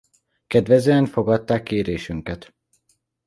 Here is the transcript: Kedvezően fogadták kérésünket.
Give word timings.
Kedvezően 0.47 1.05
fogadták 1.05 1.63
kérésünket. 1.63 2.53